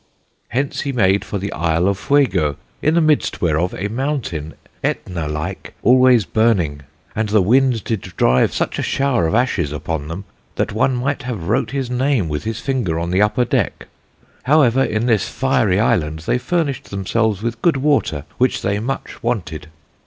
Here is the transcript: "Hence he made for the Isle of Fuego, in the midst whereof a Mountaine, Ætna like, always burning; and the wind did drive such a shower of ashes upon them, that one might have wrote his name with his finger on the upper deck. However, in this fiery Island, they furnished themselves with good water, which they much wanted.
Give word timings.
"Hence 0.47 0.81
he 0.81 0.91
made 0.91 1.23
for 1.23 1.37
the 1.37 1.53
Isle 1.53 1.87
of 1.87 1.95
Fuego, 1.95 2.55
in 2.81 2.95
the 2.95 3.01
midst 3.01 3.39
whereof 3.39 3.75
a 3.75 3.87
Mountaine, 3.87 4.55
Ætna 4.83 5.31
like, 5.31 5.75
always 5.83 6.25
burning; 6.25 6.81
and 7.15 7.29
the 7.29 7.39
wind 7.39 7.83
did 7.83 8.01
drive 8.17 8.51
such 8.51 8.79
a 8.79 8.81
shower 8.81 9.27
of 9.27 9.35
ashes 9.35 9.71
upon 9.71 10.07
them, 10.07 10.23
that 10.55 10.73
one 10.73 10.95
might 10.95 11.21
have 11.21 11.49
wrote 11.49 11.69
his 11.69 11.91
name 11.91 12.29
with 12.29 12.45
his 12.45 12.59
finger 12.59 12.97
on 12.97 13.11
the 13.11 13.21
upper 13.21 13.45
deck. 13.45 13.85
However, 14.41 14.83
in 14.83 15.05
this 15.05 15.29
fiery 15.29 15.79
Island, 15.79 16.21
they 16.25 16.39
furnished 16.39 16.89
themselves 16.89 17.43
with 17.43 17.61
good 17.61 17.77
water, 17.77 18.25
which 18.39 18.63
they 18.63 18.79
much 18.79 19.21
wanted. 19.21 19.67